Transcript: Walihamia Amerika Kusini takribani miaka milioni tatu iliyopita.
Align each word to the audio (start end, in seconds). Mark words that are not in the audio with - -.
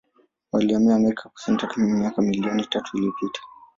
Walihamia 0.51 0.95
Amerika 0.95 1.29
Kusini 1.29 1.57
takribani 1.57 1.93
miaka 1.99 2.21
milioni 2.21 2.65
tatu 2.65 2.97
iliyopita. 2.97 3.41